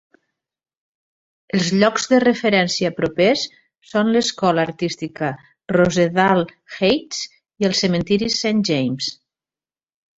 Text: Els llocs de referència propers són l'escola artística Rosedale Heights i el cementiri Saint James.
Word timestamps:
Els 1.57 1.69
llocs 1.83 2.07
de 2.13 2.19
referència 2.23 2.91
propers 3.01 3.45
són 3.91 4.11
l'escola 4.17 4.65
artística 4.71 5.31
Rosedale 5.77 6.51
Heights 6.81 7.25
i 7.29 7.73
el 7.73 7.81
cementiri 7.85 8.35
Saint 8.43 8.69
James. 8.73 9.17